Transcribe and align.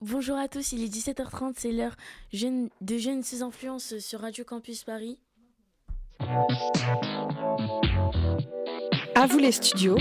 Bonjour 0.00 0.36
à 0.36 0.46
tous, 0.46 0.70
il 0.70 0.84
est 0.84 0.94
17h30, 0.94 1.54
c'est 1.56 1.72
l'heure 1.72 1.96
jeune, 2.32 2.68
de 2.80 2.98
Jeunes 2.98 3.24
sous 3.24 3.42
influence 3.42 3.98
sur 3.98 4.20
Radio 4.20 4.44
Campus 4.44 4.84
Paris. 4.84 5.18
À 9.16 9.26
vous 9.26 9.38
les 9.38 9.50
studios, 9.50 9.98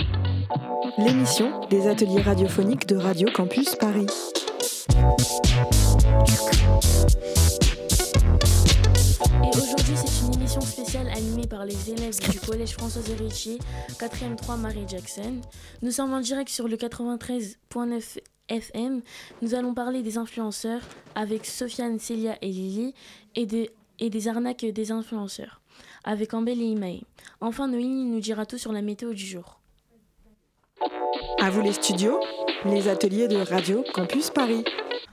l'émission 0.99 1.67
des 1.69 1.87
ateliers 1.87 2.21
radiophoniques 2.21 2.85
de 2.85 2.95
Radio 2.95 3.27
Campus 3.33 3.73
Paris. 3.73 4.05
Et 9.43 9.57
aujourd'hui, 9.57 9.95
c'est 9.95 10.27
une 10.27 10.33
émission 10.35 10.61
spéciale 10.61 11.07
animée 11.07 11.47
par 11.47 11.65
les 11.65 11.89
élèves 11.89 12.19
du 12.29 12.39
collège 12.39 12.73
François 12.73 13.01
Héritier, 13.09 13.57
4e 13.93 14.35
3 14.35 14.57
Marie 14.57 14.85
Jackson. 14.87 15.41
Nous 15.81 15.89
sommes 15.89 16.13
en 16.13 16.19
direct 16.19 16.49
sur 16.51 16.67
le 16.67 16.77
93.9 16.77 18.19
FM. 18.49 19.01
Nous 19.41 19.55
allons 19.55 19.73
parler 19.73 20.01
des 20.03 20.17
influenceurs 20.17 20.81
avec 21.15 21.45
Sofiane, 21.45 21.99
Célia 21.99 22.37
et 22.41 22.47
Lily 22.47 22.93
et, 23.35 23.47
et 23.99 24.09
des 24.09 24.27
arnaques 24.27 24.65
des 24.65 24.91
influenceurs 24.91 25.61
avec 26.03 26.33
Ambel 26.33 26.61
et 26.61 26.65
Imae. 26.65 27.01
Enfin, 27.41 27.67
Noémie 27.67 28.05
nous 28.05 28.19
dira 28.19 28.45
tout 28.45 28.57
sur 28.57 28.71
la 28.71 28.81
météo 28.81 29.13
du 29.13 29.25
jour. 29.25 29.59
À 31.39 31.49
vous 31.49 31.61
les 31.61 31.73
studios, 31.73 32.19
les 32.65 32.87
ateliers 32.87 33.27
de 33.27 33.37
Radio 33.37 33.83
Campus 33.93 34.29
Paris. 34.29 34.63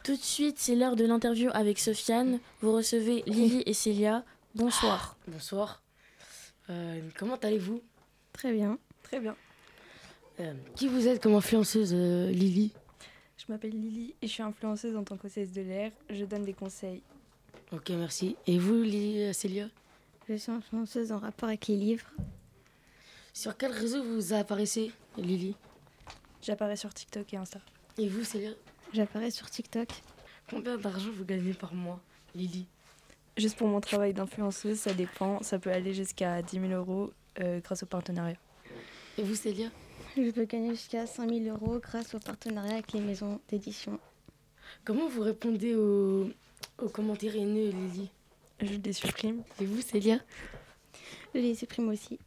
Tout 0.04 0.16
de 0.16 0.22
suite, 0.22 0.56
c'est 0.58 0.76
l'heure 0.76 0.96
de 0.96 1.04
l'interview 1.04 1.50
avec 1.52 1.78
Sofiane. 1.78 2.38
Vous 2.60 2.72
recevez 2.72 3.24
Lily 3.26 3.62
et 3.66 3.72
Célia. 3.74 4.24
Bonsoir. 4.54 5.16
Bonsoir. 5.26 5.82
Euh, 6.70 7.00
comment 7.18 7.36
allez-vous? 7.36 7.80
Très 8.32 8.52
bien. 8.52 8.78
Très 9.02 9.18
bien. 9.18 9.34
Euh, 10.40 10.52
qui 10.76 10.88
vous 10.88 11.08
êtes 11.08 11.22
comme 11.22 11.34
influenceuse, 11.34 11.92
euh, 11.94 12.30
Lily? 12.30 12.72
Je 13.46 13.52
m'appelle 13.52 13.72
Lily 13.72 14.14
et 14.22 14.26
je 14.26 14.32
suis 14.32 14.42
influenceuse 14.42 14.96
en 14.96 15.04
tant 15.04 15.18
qu'hôtesse 15.18 15.52
de 15.52 15.60
l'air. 15.60 15.92
Je 16.08 16.24
donne 16.24 16.44
des 16.44 16.54
conseils. 16.54 17.02
Ok, 17.72 17.90
merci. 17.90 18.36
Et 18.46 18.58
vous, 18.58 18.82
Lily, 18.82 19.34
Célia? 19.34 19.68
Je 20.28 20.34
suis 20.36 20.50
influenceuse 20.50 21.12
en 21.12 21.18
rapport 21.18 21.50
avec 21.50 21.66
les 21.66 21.76
livres. 21.76 22.06
Sur 23.34 23.56
quel 23.58 23.72
réseau 23.72 24.02
vous 24.02 24.32
apparaissez, 24.32 24.92
Lily? 25.18 25.56
J'apparais 26.40 26.76
sur 26.76 26.94
TikTok 26.94 27.34
et 27.34 27.36
Insta. 27.36 27.60
Et 27.98 28.08
vous, 28.08 28.24
Célia? 28.24 28.52
J'apparais 28.94 29.30
sur 29.30 29.50
TikTok. 29.50 29.88
Combien 30.48 30.78
d'argent 30.78 31.10
vous 31.14 31.24
gagnez 31.26 31.52
par 31.52 31.74
mois, 31.74 32.00
Lily? 32.34 32.66
Juste 33.36 33.58
pour 33.58 33.68
mon 33.68 33.80
travail 33.80 34.14
d'influenceuse, 34.14 34.78
ça 34.78 34.94
dépend. 34.94 35.42
Ça 35.42 35.58
peut 35.58 35.70
aller 35.70 35.92
jusqu'à 35.92 36.40
10 36.40 36.60
000 36.60 36.72
euros 36.72 37.12
euh, 37.40 37.60
grâce 37.60 37.82
au 37.82 37.86
partenariat. 37.86 38.38
Et 39.18 39.22
vous, 39.22 39.34
Célia? 39.34 39.68
Je 40.16 40.30
peux 40.30 40.44
gagner 40.44 40.70
jusqu'à 40.70 41.06
5 41.06 41.28
000 41.28 41.56
euros 41.56 41.78
grâce 41.80 42.14
au 42.14 42.18
partenariat 42.20 42.74
avec 42.74 42.92
les 42.92 43.00
maisons 43.00 43.40
d'édition. 43.48 43.98
Comment 44.84 45.08
vous 45.08 45.22
répondez 45.22 45.74
aux, 45.74 46.30
aux 46.78 46.88
commentaires 46.88 47.34
haineux, 47.34 47.70
Lily? 47.70 48.10
Je 48.60 48.74
les 48.74 48.92
supprime. 48.92 49.42
Et 49.60 49.66
vous, 49.66 49.80
Célia? 49.82 50.20
Je 51.34 51.40
les 51.40 51.54
supprime 51.54 51.88
aussi. 51.88 52.18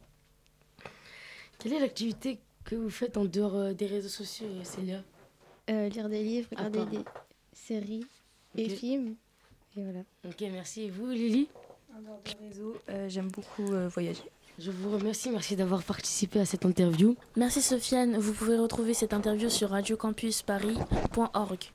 Quelle 1.58 1.72
est 1.72 1.80
l'activité 1.80 2.38
que 2.64 2.76
vous 2.76 2.90
faites 2.90 3.16
en 3.16 3.24
dehors 3.24 3.56
euh, 3.56 3.72
des 3.72 3.86
réseaux 3.86 4.08
sociaux, 4.10 4.46
Célia? 4.64 5.02
Euh, 5.70 5.88
lire 5.88 6.08
des 6.08 6.22
livres, 6.22 6.48
Ah, 6.56 6.64
regarder 6.64 6.98
des 6.98 7.04
séries 7.52 8.06
et 8.56 8.66
Ok. 8.66 8.72
films. 8.72 9.16
Et 9.76 9.82
voilà. 9.82 10.00
Ok, 10.26 10.40
merci. 10.52 10.82
Et 10.82 10.90
vous, 10.90 11.08
Lily? 11.08 11.48
En 11.96 12.02
dehors 12.02 12.20
des 12.24 12.46
réseaux, 12.48 12.76
euh, 12.90 13.08
j'aime 13.08 13.28
beaucoup 13.28 13.72
euh, 13.72 13.88
voyager. 13.88 14.22
Je 14.58 14.72
vous 14.72 14.90
remercie. 14.90 15.30
Merci 15.30 15.56
d'avoir 15.56 15.82
participé 15.82 16.40
à 16.40 16.44
cette 16.44 16.64
interview. 16.64 17.16
Merci 17.36 17.62
Sofiane. 17.62 18.18
Vous 18.18 18.32
pouvez 18.32 18.58
retrouver 18.58 18.92
cette 18.92 19.12
interview 19.12 19.48
sur 19.48 19.70
radiocampusparis.org. 19.70 21.70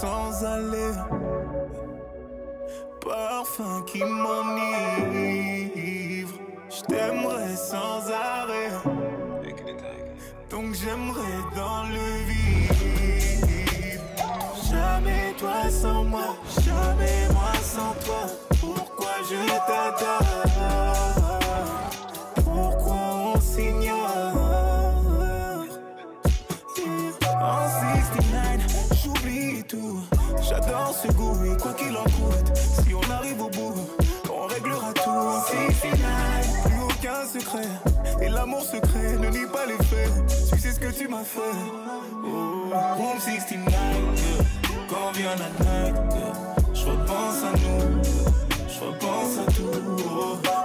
sans 0.00 0.44
aller, 0.44 0.92
parfum 3.00 3.82
qui 3.86 4.04
m'enivre. 4.04 4.76
Je 6.68 6.80
t'aimerais 6.82 7.56
sans 7.56 8.10
arrêt, 8.10 8.70
donc 10.50 10.74
j'aimerais 10.74 11.40
dans 11.54 11.84
le 11.84 12.06
vide. 12.28 13.46
Jamais 14.70 15.34
toi 15.38 15.70
sans 15.70 16.04
moi, 16.04 16.28
jamais 16.62 17.28
moi 17.32 17.54
sans 17.62 17.94
toi. 18.04 18.22
Pourquoi 18.60 19.14
je 19.30 19.40
t'adore? 19.66 20.25
Goût 31.14 31.36
et 31.44 31.56
quoi 31.60 31.72
qu'il 31.74 31.96
en 31.96 32.04
coûte, 32.04 32.56
si 32.56 32.94
on 32.94 33.10
arrive 33.10 33.40
au 33.40 33.48
bout, 33.48 33.74
on 34.32 34.46
réglera 34.46 34.92
tout. 34.92 35.10
En 35.10 35.40
69, 35.40 36.64
plus 36.64 36.82
aucun 36.82 37.26
secret. 37.26 37.68
Et 38.20 38.28
l'amour 38.28 38.62
secret 38.62 39.16
ne 39.18 39.28
nie 39.28 39.46
pas 39.52 39.66
les 39.66 39.82
faits. 39.84 40.10
Tu 40.52 40.58
sais 40.58 40.72
ce 40.72 40.80
que 40.80 40.90
tu 40.90 41.08
m'as 41.08 41.24
fait. 41.24 41.40
Oh, 42.24 42.72
Room 42.96 43.18
69, 43.20 43.72
yeah. 43.72 44.44
quand 44.88 45.12
vient 45.12 45.36
la 45.36 45.48
night, 45.64 45.96
je 46.74 46.86
repense 46.86 47.42
à 47.44 47.52
nous. 47.52 48.02
Je 48.68 48.84
repense 48.84 49.38
à 49.46 49.52
tout. 49.52 50.02
Oh, 50.08 50.55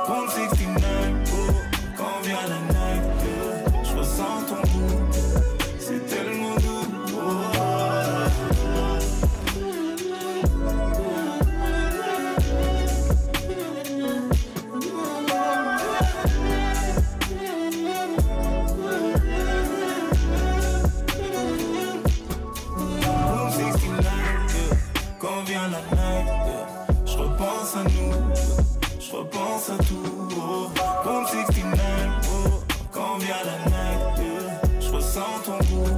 ton 35.14 35.58
goût, 35.58 35.90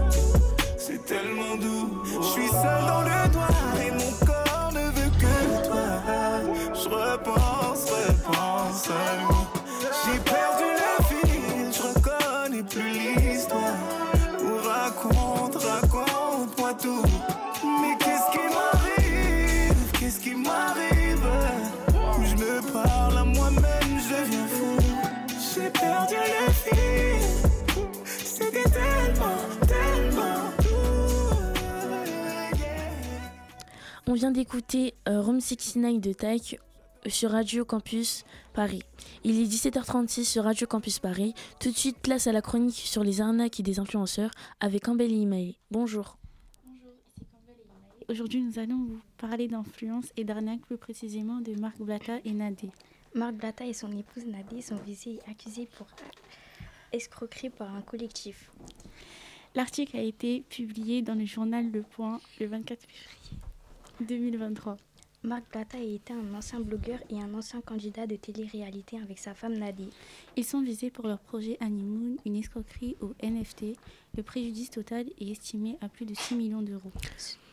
c'est 0.78 1.06
tellement 1.06 1.56
doux. 1.56 2.02
Je 2.06 2.28
suis 2.30 2.48
seul 2.48 2.82
dans 2.88 3.02
le 3.02 3.32
noir 3.32 3.76
et 3.86 3.92
mon 3.92 4.03
vient 34.24 34.32
d'écouter 34.32 34.94
euh, 35.10 35.22
Room 35.22 35.42
69 35.42 36.00
de 36.00 36.14
Taïk 36.14 36.58
sur 37.08 37.32
Radio 37.32 37.66
Campus 37.66 38.24
Paris. 38.54 38.82
Il 39.26 39.38
est 39.38 39.44
17h36 39.44 40.24
sur 40.24 40.46
Radio 40.46 40.66
Campus 40.66 41.00
Paris. 41.00 41.34
Tout 41.60 41.72
de 41.72 41.76
suite, 41.76 41.98
place 41.98 42.26
à 42.28 42.32
la 42.32 42.42
chronique 42.42 42.74
sur 42.74 43.04
les 43.04 43.20
arnaques 43.20 43.60
et 43.60 43.64
des 43.64 43.80
influenceurs 43.80 44.32
avec 44.62 44.88
Ambel 44.88 45.12
et 45.12 45.16
Imae. 45.16 45.56
Bonjour. 45.72 46.18
Bonjour, 46.66 46.94
ici 47.06 47.26
Campbell 47.30 47.56
et 47.60 47.66
Imae. 47.66 48.06
Aujourd'hui, 48.08 48.42
nous 48.44 48.60
allons 48.60 48.86
vous 48.86 49.02
parler 49.18 49.50
d'influence 49.50 50.06
et 50.16 50.24
d'arnaque, 50.24 50.62
plus 50.62 50.78
précisément 50.78 51.42
de 51.42 51.60
Marc 51.60 51.82
Blata 51.82 52.20
et 52.24 52.32
Nadé. 52.32 52.70
Marc 53.16 53.34
Blata 53.34 53.66
et 53.66 53.74
son 53.74 53.92
épouse 53.92 54.26
Nadie 54.26 54.62
sont 54.62 54.78
visés 54.88 55.20
et 55.28 55.32
accusés 55.32 55.68
pour 55.76 55.88
escroquerie 56.94 57.50
par 57.50 57.76
un 57.76 57.82
collectif. 57.82 58.54
L'article 59.54 59.98
a 59.98 60.02
été 60.02 60.46
publié 60.48 61.02
dans 61.02 61.16
le 61.16 61.26
journal 61.26 61.70
Le 61.70 61.82
Point 61.82 62.22
le 62.40 62.48
24 62.48 62.80
février 62.84 63.43
2023. 64.04 64.78
Marc 65.24 65.46
Plata 65.46 65.78
était 65.80 66.14
un 66.14 66.34
ancien 66.36 66.60
blogueur 66.60 67.00
et 67.10 67.22
un 67.22 67.34
ancien 67.34 67.62
candidat 67.62 68.06
de 68.06 68.18
télé-réalité 68.18 69.00
avec 69.02 69.20
sa 69.20 69.34
femme 69.34 69.54
Nadie. 69.58 69.90
Ils 70.36 70.44
sont 70.44 70.62
visés 70.62 70.90
pour 70.90 71.08
leur 71.08 71.20
projet 71.20 71.58
Honeymoon, 71.62 72.18
une 72.26 72.36
escroquerie 72.36 72.98
au 73.00 73.14
NFT. 73.24 73.78
Le 74.18 74.24
préjudice 74.24 74.70
total 74.70 75.06
est 75.20 75.32
estimé 75.32 75.78
à 75.80 75.88
plus 75.88 76.06
de 76.06 76.14
6 76.14 76.36
millions 76.36 76.62
d'euros. 76.62 76.92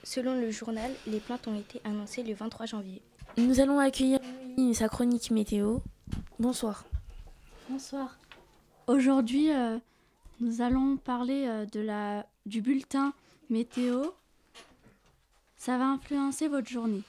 Selon 0.03 0.35
le 0.35 0.51
journal, 0.51 0.91
les 1.07 1.21
plaintes 1.21 1.47
ont 1.47 1.59
été 1.59 1.81
annoncées 1.85 2.25
le 2.25 2.35
23 2.35 2.67
janvier. 2.67 3.03
Nous 3.39 3.61
allons 3.61 3.79
accueillir 3.79 4.19
sa 4.75 4.89
chronique 4.89 5.31
météo. 5.31 5.79
Bonsoir. 6.41 6.85
Bonsoir. 7.69 8.19
Aujourd'hui, 8.89 9.53
euh, 9.53 9.79
nous 10.41 10.61
allons 10.61 10.97
parler 10.97 11.47
euh, 11.47 11.67
de 11.67 11.81
la, 11.81 12.27
du 12.47 12.63
bulletin 12.63 13.13
météo. 13.49 14.07
Ça 15.61 15.77
va 15.77 15.89
influencer 15.89 16.49
votre 16.49 16.71
journée. 16.71 17.03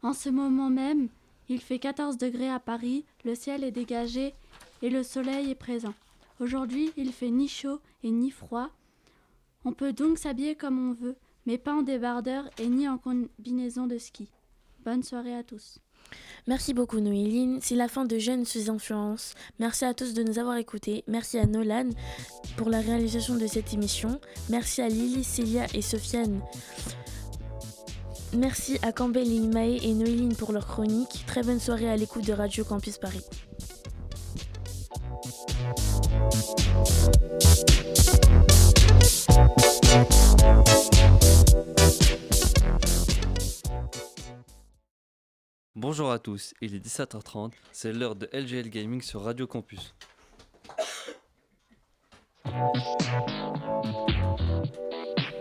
En 0.00 0.12
ce 0.12 0.28
moment 0.28 0.70
même, 0.70 1.08
il 1.48 1.60
fait 1.60 1.80
14 1.80 2.18
degrés 2.18 2.48
à 2.48 2.60
Paris, 2.60 3.04
le 3.24 3.34
ciel 3.34 3.64
est 3.64 3.72
dégagé 3.72 4.32
et 4.80 4.90
le 4.90 5.02
soleil 5.02 5.50
est 5.50 5.56
présent. 5.56 5.92
Aujourd'hui, 6.38 6.92
il 6.96 7.12
fait 7.12 7.30
ni 7.30 7.48
chaud 7.48 7.80
et 8.04 8.12
ni 8.12 8.30
froid. 8.30 8.70
On 9.64 9.72
peut 9.72 9.92
donc 9.92 10.18
s'habiller 10.18 10.54
comme 10.54 10.88
on 10.88 10.92
veut, 10.92 11.16
mais 11.46 11.58
pas 11.58 11.74
en 11.74 11.82
débardeur 11.82 12.48
et 12.58 12.68
ni 12.68 12.88
en 12.88 12.96
combinaison 12.96 13.88
de 13.88 13.98
ski. 13.98 14.28
Bonne 14.84 15.02
soirée 15.02 15.34
à 15.34 15.42
tous. 15.42 15.80
Merci 16.46 16.74
beaucoup 16.74 17.00
Noéline. 17.00 17.58
C'est 17.60 17.74
la 17.74 17.88
fin 17.88 18.04
de 18.04 18.18
Jeunes 18.18 18.44
sous 18.44 18.70
influence. 18.70 19.34
Merci 19.58 19.84
à 19.84 19.94
tous 19.94 20.14
de 20.14 20.22
nous 20.22 20.38
avoir 20.38 20.58
écoutés. 20.58 21.02
Merci 21.08 21.38
à 21.38 21.46
Nolan 21.46 21.90
pour 22.56 22.70
la 22.70 22.80
réalisation 22.80 23.34
de 23.34 23.48
cette 23.48 23.74
émission. 23.74 24.20
Merci 24.48 24.80
à 24.80 24.88
Lily, 24.88 25.24
Célia 25.24 25.66
et 25.74 25.82
Sofiane. 25.82 26.40
Merci 28.36 28.78
à 28.82 28.90
Campbell, 28.90 29.28
Imae 29.28 29.78
et 29.82 29.94
Noéline 29.94 30.34
pour 30.34 30.52
leur 30.52 30.66
chronique. 30.66 31.24
Très 31.26 31.42
bonne 31.42 31.60
soirée 31.60 31.88
à 31.88 31.96
l'écoute 31.96 32.26
de 32.26 32.32
Radio 32.32 32.64
Campus 32.64 32.98
Paris. 32.98 33.24
Bonjour 45.76 46.10
à 46.10 46.18
tous, 46.18 46.54
il 46.60 46.74
est 46.74 46.84
17h30, 46.84 47.52
c'est 47.70 47.92
l'heure 47.92 48.16
de 48.16 48.28
LGL 48.32 48.70
Gaming 48.70 49.02
sur 49.02 49.22
Radio 49.22 49.46
Campus. 49.46 49.94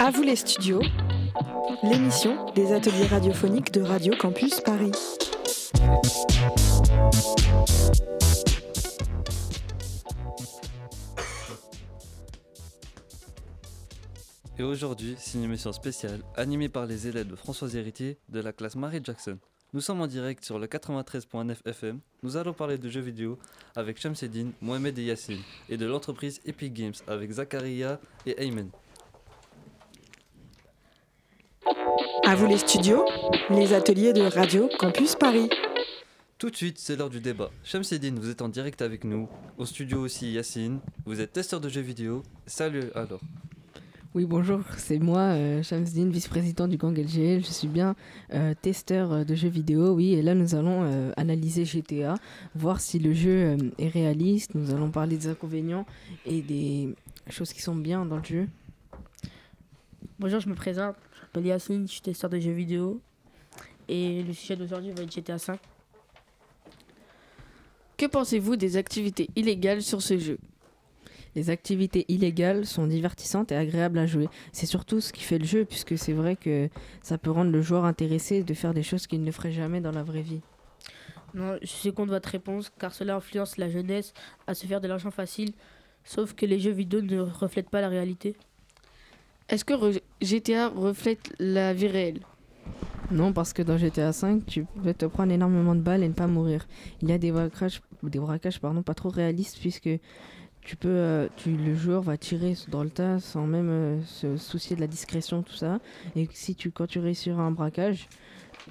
À 0.04 0.12
vous 0.12 0.22
les 0.22 0.36
studios, 0.36 0.82
l'émission 1.82 2.52
des 2.56 2.74
ateliers 2.74 3.08
radiophoniques 3.08 3.72
de 3.72 3.80
Radio 3.80 4.14
Campus 4.20 4.60
Paris. 4.60 4.92
Et 14.60 14.64
aujourd'hui, 14.64 15.16
c'est 15.18 15.38
une 15.38 15.46
émission 15.46 15.72
spéciale 15.72 16.20
animée 16.36 16.68
par 16.68 16.86
les 16.86 17.08
élèves 17.08 17.28
de 17.28 17.38
Françoise 17.38 17.74
Héritier 17.78 18.18
de 18.28 18.42
la 18.42 18.52
classe 18.52 18.76
Marie 18.76 19.00
Jackson. 19.02 19.40
Nous 19.72 19.80
sommes 19.80 20.02
en 20.02 20.08
direct 20.08 20.44
sur 20.44 20.60
le 20.60 20.68
93.9 20.68 21.66
FM. 21.66 22.02
Nous 22.24 22.36
allons 22.36 22.52
parler 22.52 22.78
de 22.78 22.90
jeux 22.90 23.00
vidéo 23.00 23.40
avec 23.74 24.02
Shamseddin, 24.02 24.52
Mohamed 24.60 25.00
et 25.00 25.06
Yassine 25.06 25.40
et 25.70 25.78
de 25.78 25.86
l'entreprise 25.86 26.42
Epic 26.46 26.74
Games 26.74 26.94
avec 27.08 27.32
Zakaria 27.32 28.02
et 28.26 28.44
Ayman. 28.44 28.70
À 32.34 32.36
vous 32.36 32.48
les 32.48 32.58
studios, 32.58 33.06
les 33.52 33.74
ateliers 33.74 34.12
de 34.12 34.24
Radio 34.24 34.68
Campus 34.80 35.14
Paris. 35.14 35.52
Tout 36.40 36.50
de 36.50 36.56
suite, 36.56 36.80
c'est 36.80 36.96
l'heure 36.96 37.12
du 37.12 37.22
débat. 37.22 37.52
Shamseddin, 37.64 38.16
vous 38.18 38.32
êtes 38.32 38.42
en 38.42 38.50
direct 38.50 38.82
avec 38.82 39.04
nous. 39.04 39.30
Au 39.60 39.66
studio 39.66 40.00
aussi, 40.00 40.32
Yacine. 40.32 40.80
Vous 41.06 41.22
êtes 41.22 41.32
testeur 41.32 41.62
de 41.62 41.70
jeux 41.70 41.82
vidéo. 41.82 42.24
Salut 42.48 42.86
alors. 42.96 43.20
Oui, 44.16 44.26
bonjour, 44.26 44.62
c'est 44.78 44.98
moi, 44.98 45.20
euh, 45.20 45.62
vice-président 45.62 46.68
du 46.68 46.78
gang 46.78 46.98
LGL. 46.98 47.46
Je 47.46 47.52
suis 47.52 47.68
bien 47.68 47.96
euh, 48.34 48.56
testeur 48.60 49.14
euh, 49.14 49.24
de 49.24 49.36
jeux 49.36 49.50
vidéo, 49.50 49.92
oui, 49.92 50.14
et 50.14 50.24
là 50.24 50.34
nous 50.34 50.56
allons 50.56 50.86
euh, 50.86 51.12
analyser 51.18 51.66
GTA, 51.66 52.16
voir 52.56 52.82
si 52.82 52.98
le 52.98 53.14
jeu 53.14 53.30
euh, 53.30 53.58
est 53.78 53.90
réaliste. 53.90 54.56
Nous 54.56 54.74
allons 54.74 54.90
parler 54.90 55.18
des 55.18 55.28
inconvénients 55.28 55.86
et 56.26 56.42
des 56.42 56.96
choses 57.30 57.54
qui 57.54 57.62
sont 57.62 57.76
bien 57.76 58.08
dans 58.08 58.18
le 58.18 58.24
jeu. 58.24 58.48
Bonjour, 60.18 60.40
je 60.40 60.50
me 60.50 60.56
présente. 60.56 60.96
Je 61.34 61.40
m'appelle 61.40 61.50
Yacine, 61.50 61.88
je 61.88 61.94
suis 61.94 62.02
testeur 62.02 62.30
de 62.30 62.40
jeux 62.40 62.52
vidéo. 62.52 63.02
Et 63.88 64.22
le 64.22 64.34
sujet 64.34 64.56
d'aujourd'hui 64.56 64.92
va 64.92 65.02
être 65.02 65.12
GTA 65.12 65.40
5. 65.40 65.60
Que 67.98 68.06
pensez-vous 68.06 68.56
des 68.56 68.78
activités 68.78 69.30
illégales 69.36 69.82
sur 69.82 70.04
ce 70.04 70.20
jeu? 70.20 70.38
Les 71.34 71.50
activités 71.50 72.06
illégales 72.08 72.68
sont 72.68 72.86
divertissantes 72.86 73.52
et 73.52 73.56
agréables 73.56 73.98
à 73.98 74.06
jouer. 74.06 74.30
C'est 74.52 74.68
surtout 74.68 75.02
ce 75.02 75.12
qui 75.12 75.24
fait 75.24 75.40
le 75.40 75.46
jeu, 75.46 75.66
puisque 75.66 75.98
c'est 75.98 76.14
vrai 76.14 76.36
que 76.36 76.70
ça 77.02 77.18
peut 77.18 77.32
rendre 77.32 77.50
le 77.50 77.64
joueur 77.64 77.86
intéressé 77.86 78.44
de 78.44 78.54
faire 78.54 78.76
des 78.76 78.84
choses 78.84 79.08
qu'il 79.08 79.24
ne 79.24 79.32
ferait 79.32 79.52
jamais 79.52 79.82
dans 79.82 79.92
la 79.92 80.04
vraie 80.04 80.22
vie. 80.22 80.42
Non, 81.34 81.58
je 81.64 81.68
suis 81.68 81.92
contre 81.94 82.12
votre 82.12 82.30
réponse, 82.30 82.72
car 82.78 82.94
cela 82.94 83.16
influence 83.16 83.58
la 83.58 83.72
jeunesse 83.72 84.14
à 84.46 84.54
se 84.54 84.68
faire 84.68 84.82
de 84.82 84.88
l'argent 84.88 85.10
facile. 85.10 85.54
Sauf 86.04 86.34
que 86.36 86.46
les 86.46 86.60
jeux 86.60 86.70
vidéo 86.72 87.02
ne 87.02 87.20
reflètent 87.22 87.72
pas 87.72 87.82
la 87.82 87.90
réalité. 87.90 88.36
Est-ce 89.50 89.66
que 89.66 89.74
re- 89.74 90.02
GTA 90.24 90.70
reflète 90.70 91.34
la 91.38 91.74
vie 91.74 91.88
réelle 91.88 92.22
Non, 93.12 93.34
parce 93.34 93.52
que 93.52 93.62
dans 93.62 93.78
GTA 93.78 94.12
V, 94.12 94.40
tu 94.48 94.66
peux 94.84 94.94
te 94.94 95.06
prendre 95.06 95.34
énormément 95.34 95.76
de 95.76 95.82
balles 95.82 96.02
et 96.02 96.08
ne 96.08 96.14
pas 96.14 96.28
mourir. 96.28 96.66
Il 97.02 97.10
y 97.10 97.12
a 97.12 97.18
des 97.18 97.32
braquages, 97.32 97.82
des 98.04 98.20
braquages 98.20 98.60
pardon, 98.62 98.84
pas 98.84 98.94
trop 98.94 99.10
réalistes, 99.10 99.58
puisque 99.60 99.90
tu 100.62 100.78
peux, 100.78 100.88
euh, 100.88 101.28
tu, 101.36 101.58
le 101.58 101.76
joueur 101.76 102.02
va 102.02 102.18
tirer 102.18 102.56
dans 102.70 102.84
le 102.84 102.90
tas 102.90 103.20
sans 103.20 103.46
même 103.46 103.70
euh, 103.70 104.02
se 104.04 104.38
soucier 104.38 104.78
de 104.78 104.82
la 104.82 104.88
discrétion, 104.88 105.44
tout 105.44 105.56
ça. 105.56 105.80
Et 106.16 106.30
si 106.32 106.56
tu, 106.56 106.72
quand 106.72 106.88
tu 106.88 107.00
réussiras 107.00 107.42
un 107.42 107.52
braquage, 107.52 108.08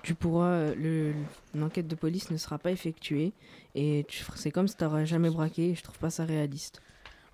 tu 0.02 0.14
pourras, 0.14 0.52
euh, 0.52 0.74
le, 0.74 1.12
l'enquête 1.54 1.86
de 1.86 1.94
police 1.94 2.30
ne 2.30 2.38
sera 2.38 2.58
pas 2.58 2.70
effectuée. 2.70 3.32
Et 3.74 4.06
c'est 4.36 4.50
comme 4.50 4.68
si 4.68 4.76
tu 4.76 4.84
n'aurais 4.84 5.04
jamais 5.04 5.28
braqué. 5.28 5.74
Je 5.74 5.82
trouve 5.82 5.98
pas 5.98 6.08
ça 6.08 6.24
réaliste. 6.24 6.80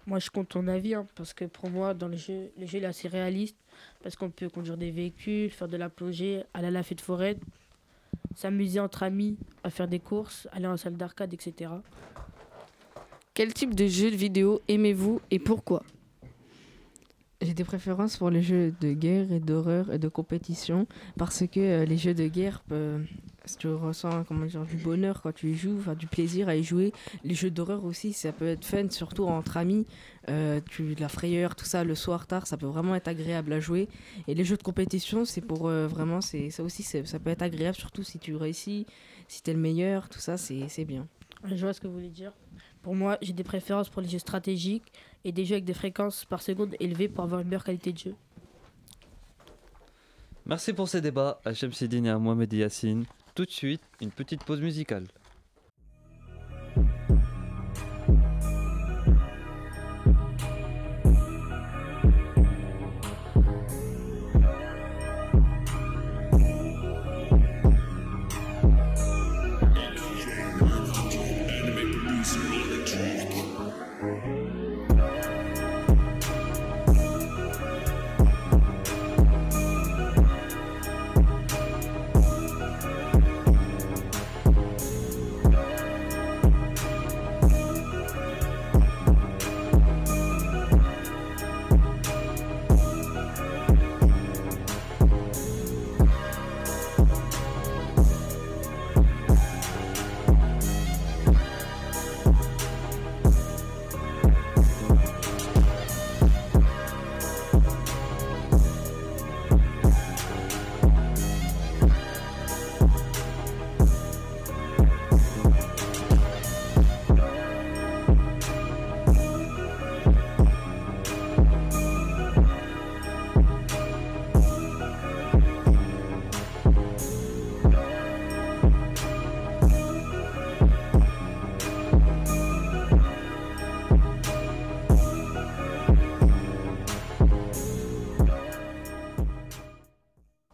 Moi, 0.09 0.21
je 0.21 0.31
compte 0.31 0.49
ton 0.49 0.67
avis, 0.69 0.95
hein, 0.95 1.07
parce 1.17 1.35
que 1.35 1.45
pour 1.45 1.69
moi, 1.69 1.93
dans 1.93 2.09
le 2.09 2.17
jeu, 2.17 2.51
le 2.59 2.65
jeu 2.65 2.79
est 2.79 2.87
assez 2.87 3.09
réaliste, 3.09 3.59
parce 4.03 4.17
qu'on 4.17 4.31
peut 4.31 4.49
conduire 4.49 4.79
des 4.79 4.91
véhicules, 4.91 5.50
faire 5.50 5.69
de 5.69 5.77
la 5.77 5.91
plongée, 5.91 6.45
aller 6.55 6.69
à 6.69 6.71
la 6.71 6.83
fête 6.83 7.03
forêt, 7.03 7.37
s'amuser 8.35 8.81
entre 8.81 9.03
amis, 9.03 9.37
à 9.65 9.69
faire 9.69 9.87
des 9.87 9.99
courses, 9.99 10.49
aller 10.50 10.67
en 10.67 10.79
salle 10.79 10.97
d'arcade, 10.97 11.35
etc. 11.35 11.73
Quel 13.35 13.53
type 13.53 13.75
de 13.75 13.87
jeu 13.87 14.09
vidéo 14.09 14.62
aimez-vous 14.67 15.21
et 15.31 15.38
pourquoi? 15.38 15.83
J'ai 17.43 17.53
des 17.53 17.65
préférences 17.65 18.17
pour 18.17 18.31
les 18.31 18.41
jeux 18.41 18.75
de 18.81 18.95
guerre 18.95 19.31
et 19.31 19.41
d'horreur 19.41 19.93
et 19.93 19.99
de 19.99 20.09
compétition 20.09 20.87
parce 21.19 21.47
que 21.47 21.61
euh, 21.61 21.85
les 21.85 21.99
jeux 21.99 22.15
de 22.15 22.29
guerre, 22.29 22.65
euh, 22.73 22.99
tu 23.57 23.69
ressens 23.69 24.25
comment 24.25 24.45
dire, 24.45 24.64
du 24.64 24.76
bonheur 24.76 25.23
quand 25.23 25.33
tu 25.33 25.50
y 25.50 25.55
joues, 25.57 25.76
enfin, 25.78 25.95
du 25.95 26.07
plaisir 26.07 26.49
à 26.49 26.57
y 26.57 26.62
jouer. 26.64 26.93
Les 27.25 27.35
jeux 27.35 27.50
d'horreur 27.50 27.85
aussi, 27.85 28.12
ça 28.12 28.33
peut 28.33 28.49
être 28.49 28.64
fun, 28.64 28.90
surtout 28.90 29.25
entre 29.25 29.57
amis. 29.57 29.87
Euh, 30.28 30.61
tu, 30.69 30.95
la 30.97 31.09
frayeur, 31.09 31.55
tout 31.57 31.64
ça, 31.64 31.85
le 31.85 31.95
soir 31.95 32.26
tard, 32.26 32.47
ça 32.47 32.57
peut 32.57 32.67
vraiment 32.67 32.95
être 32.95 33.09
agréable 33.09 33.52
à 33.52 33.61
jouer. 33.61 33.88
Et 34.26 34.35
les 34.35 34.45
jeux 34.45 34.57
de 34.59 34.62
compétition, 34.62 35.25
c'est 35.25 35.40
pour 35.40 35.69
euh, 35.69 35.87
vraiment, 35.87 36.21
c'est 36.21 36.50
ça 36.50 36.62
aussi, 36.62 36.83
c'est- 36.83 37.07
ça 37.07 37.19
peut 37.19 37.31
être 37.31 37.43
agréable, 37.43 37.76
surtout 37.76 38.02
si 38.02 38.19
tu 38.19 38.35
réussis, 38.37 38.85
si 39.28 39.43
tu 39.43 39.50
es 39.50 39.55
le 39.55 39.61
meilleur, 39.61 40.09
tout 40.09 40.19
ça, 40.19 40.37
c'est 40.37 40.69
c'est 40.69 40.85
bien. 40.85 41.07
Je 41.45 41.55
vois 41.64 41.73
ce 41.73 41.81
que 41.81 41.87
vous 41.87 41.95
voulez 41.95 42.11
dire. 42.11 42.33
Pour 42.83 42.95
moi, 42.95 43.17
j'ai 43.23 43.33
des 43.33 43.45
préférences 43.45 43.88
pour 43.88 44.02
les 44.02 44.09
jeux 44.09 44.19
stratégiques 44.19 44.93
et 45.25 45.33
des 45.33 45.45
jeux 45.45 45.55
avec 45.55 45.64
des 45.64 45.75
fréquences 45.75 46.25
par 46.25 46.43
seconde 46.43 46.75
élevées 46.81 47.09
pour 47.09 47.25
avoir 47.25 47.40
une 47.40 47.49
meilleure 47.49 47.64
qualité 47.64 47.93
de 47.93 47.99
jeu. 47.99 48.14
Merci 50.47 50.73
pour 50.73 50.88
ces 50.88 51.00
débats 51.00 51.40
à 51.45 51.52
Shamseddin 51.52 52.05
et 52.05 52.09
à 52.11 52.19
Mohamed 52.19 52.50
Yacine. 52.52 53.05
Tout 53.38 53.45
de 53.45 53.52
suite, 53.52 53.83
une 54.00 54.11
petite 54.11 54.42
pause 54.42 54.61
musicale. 54.61 55.07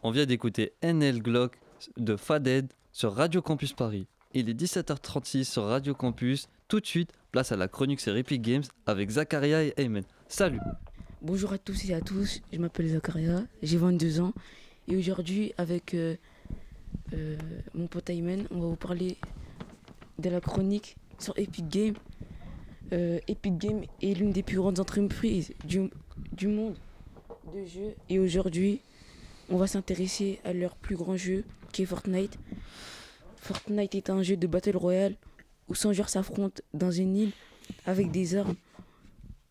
On 0.06 0.10
vient 0.10 0.26
d'écouter 0.26 0.74
NL 0.82 1.22
Glock 1.22 1.58
de 1.96 2.16
Faded 2.16 2.70
sur 2.92 3.14
Radio 3.14 3.40
Campus 3.40 3.72
Paris. 3.72 4.06
Il 4.34 4.50
est 4.50 4.54
17h36 4.54 5.44
sur 5.44 5.62
Radio 5.62 5.94
Campus. 5.94 6.46
Tout 6.68 6.80
de 6.80 6.84
suite, 6.84 7.10
place 7.32 7.52
à 7.52 7.56
la 7.56 7.68
chronique 7.68 8.00
sur 8.00 8.14
Epic 8.14 8.42
Games 8.42 8.64
avec 8.84 9.08
Zakaria 9.08 9.64
et 9.64 9.72
Ayman. 9.78 10.04
Salut 10.28 10.60
Bonjour 11.22 11.54
à 11.54 11.58
tous 11.58 11.88
et 11.88 11.94
à 11.94 12.02
tous, 12.02 12.42
je 12.52 12.58
m'appelle 12.58 12.88
Zakaria, 12.88 13.44
j'ai 13.62 13.78
22 13.78 14.20
ans 14.20 14.34
et 14.88 14.96
aujourd'hui 14.98 15.54
avec 15.56 15.94
euh, 15.94 16.16
euh, 17.14 17.38
mon 17.72 17.86
pote 17.86 18.10
Ayman, 18.10 18.46
on 18.50 18.60
va 18.60 18.66
vous 18.66 18.76
parler 18.76 19.16
de 20.18 20.28
la 20.28 20.42
chronique 20.42 20.96
sur 21.18 21.32
Epic 21.38 21.66
Games. 21.66 21.96
Euh, 22.92 23.20
Epic 23.26 23.56
Games 23.56 23.84
est 24.02 24.12
l'une 24.12 24.32
des 24.32 24.42
plus 24.42 24.58
grandes 24.58 24.80
entreprises 24.80 25.54
du, 25.64 25.88
du 26.34 26.48
monde 26.48 26.76
de 27.54 27.64
jeux 27.64 27.94
et 28.10 28.18
aujourd'hui 28.18 28.82
on 29.50 29.56
va 29.56 29.66
s'intéresser 29.66 30.40
à 30.44 30.52
leur 30.52 30.74
plus 30.76 30.96
grand 30.96 31.16
jeu 31.16 31.44
qui 31.72 31.82
est 31.82 31.86
Fortnite. 31.86 32.38
Fortnite 33.36 33.94
est 33.94 34.10
un 34.10 34.22
jeu 34.22 34.36
de 34.36 34.46
Battle 34.46 34.76
Royale 34.76 35.14
où 35.68 35.74
100 35.74 35.92
joueurs 35.92 36.08
s'affrontent 36.08 36.62
dans 36.72 36.90
une 36.90 37.16
île 37.16 37.32
avec 37.86 38.10
des 38.10 38.36
armes 38.36 38.56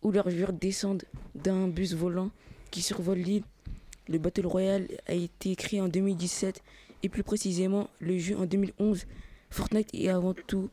où 0.02 0.12
leurs 0.12 0.30
joueurs 0.30 0.54
descendent 0.54 1.04
d'un 1.36 1.68
bus 1.68 1.94
volant 1.94 2.30
qui 2.72 2.82
survole 2.82 3.20
l'île. 3.20 3.44
Le 4.08 4.18
Battle 4.18 4.48
Royale 4.48 4.88
a 5.08 5.14
été 5.14 5.56
créé 5.56 5.80
en 5.80 5.88
2017 5.88 6.62
et 7.04 7.10
plus 7.10 7.24
précisément 7.24 7.90
le 8.00 8.18
jeu 8.18 8.38
en 8.38 8.46
2011. 8.46 9.06
Fortnite 9.50 9.90
est 9.94 10.10
avant 10.10 10.34
tout 10.34 10.70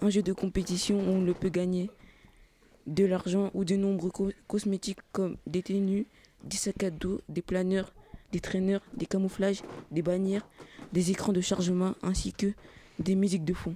un 0.00 0.10
jeu 0.10 0.22
de 0.22 0.32
compétition 0.32 0.98
où 0.98 1.12
on 1.12 1.22
le 1.22 1.34
peut 1.34 1.48
gagner 1.48 1.90
de 2.86 3.04
l'argent 3.04 3.50
ou 3.54 3.64
de 3.64 3.76
nombreux 3.76 4.10
co- 4.10 4.32
cosmétiques 4.46 4.98
comme 5.12 5.36
des 5.46 5.62
tenues, 5.62 6.06
des 6.44 6.56
sacs 6.56 6.82
à 6.84 6.90
dos, 6.90 7.20
des 7.28 7.42
planeurs, 7.42 7.92
des 8.36 8.40
traîneurs, 8.40 8.82
des 8.92 9.06
camouflages, 9.06 9.62
des 9.90 10.02
bannières, 10.02 10.46
des 10.92 11.10
écrans 11.10 11.32
de 11.32 11.40
chargement 11.40 11.94
ainsi 12.02 12.34
que 12.34 12.48
des 12.98 13.14
musiques 13.14 13.46
de 13.46 13.54
fond. 13.54 13.74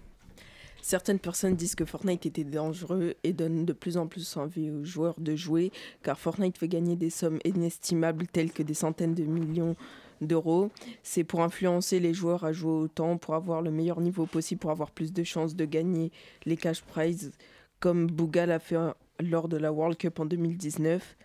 Certaines 0.83 1.19
personnes 1.19 1.57
disent 1.57 1.75
que 1.75 1.87
Fortnite 1.87 2.27
était 2.27 2.45
dangereux 2.45 3.15
et 3.25 3.33
donnent 3.33 3.65
de 3.65 3.73
plus 3.73 3.97
en 3.97 4.07
plus 4.07 4.37
envie 4.37 4.71
aux 4.71 4.85
joueurs 4.85 5.19
de 5.19 5.35
jouer, 5.35 5.73
car 6.03 6.19
Fortnite 6.19 6.59
fait 6.59 6.69
gagner 6.69 6.95
des 6.95 7.09
sommes 7.09 7.39
inestimables 7.47 8.27
telles 8.27 8.53
que 8.53 8.63
des 8.63 8.75
centaines 8.75 9.15
de 9.15 9.25
millions 9.25 9.77
d'euros. 10.21 10.71
C'est 11.03 11.25
pour 11.25 11.41
influencer 11.41 11.99
les 11.99 12.13
joueurs 12.13 12.45
à 12.45 12.53
jouer 12.53 12.83
autant, 12.83 13.17
pour 13.17 13.37
avoir 13.37 13.63
le 13.63 13.71
meilleur 13.71 14.03
niveau 14.03 14.27
possible, 14.27 14.59
pour 14.59 14.73
avoir 14.73 14.91
plus 14.91 15.15
de 15.15 15.25
chances 15.25 15.57
de 15.57 15.65
gagner 15.65 16.13
les 16.45 16.59
cash 16.59 16.83
prizes, 16.83 17.33
comme 17.79 18.09
Bouga 18.09 18.45
l'a 18.45 18.59
fait 18.59 18.77
lors 19.21 19.49
de 19.49 19.57
la 19.57 19.73
World 19.73 19.97
Cup 19.97 20.21
en 20.21 20.27
2019. 20.27 21.17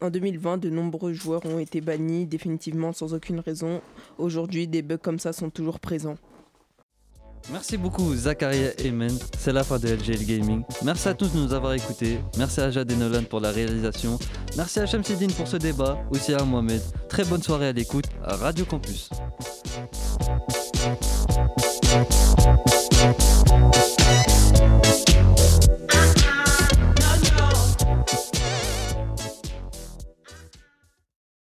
En 0.00 0.10
2020, 0.10 0.58
de 0.58 0.70
nombreux 0.70 1.12
joueurs 1.12 1.44
ont 1.46 1.58
été 1.58 1.80
bannis 1.80 2.26
définitivement 2.26 2.92
sans 2.92 3.14
aucune 3.14 3.40
raison. 3.40 3.80
Aujourd'hui, 4.18 4.68
des 4.68 4.82
bugs 4.82 4.98
comme 4.98 5.18
ça 5.18 5.32
sont 5.32 5.50
toujours 5.50 5.80
présents. 5.80 6.16
Merci 7.52 7.76
beaucoup 7.76 8.14
Zakaria 8.14 8.70
Emen, 8.78 9.12
c'est 9.38 9.52
la 9.52 9.64
fin 9.64 9.78
de 9.78 9.88
LGL 9.88 10.24
Gaming. 10.24 10.62
Merci 10.82 11.08
à 11.08 11.14
tous 11.14 11.30
de 11.30 11.38
nous 11.38 11.52
avoir 11.52 11.74
écoutés, 11.74 12.18
merci 12.38 12.60
à 12.60 12.70
Jade 12.70 12.90
et 12.90 12.96
Nolan 12.96 13.24
pour 13.24 13.40
la 13.40 13.50
réalisation, 13.50 14.18
merci 14.56 14.80
à 14.80 14.86
Shamsidine 14.86 15.30
pour 15.32 15.46
ce 15.46 15.58
débat, 15.58 15.98
aussi 16.10 16.32
à 16.32 16.42
Mohamed. 16.42 16.80
Très 17.08 17.24
bonne 17.24 17.42
soirée 17.42 17.68
à 17.68 17.72
l'écoute 17.72 18.06
à 18.22 18.36
Radio 18.36 18.64
Campus. 18.64 19.10